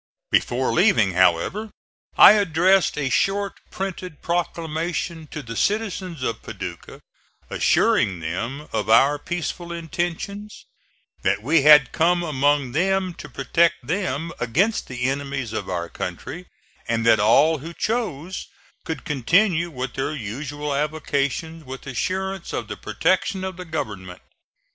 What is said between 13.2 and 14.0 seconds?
protect